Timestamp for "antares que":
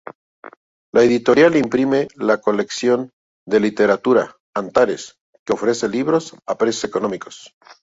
4.55-5.53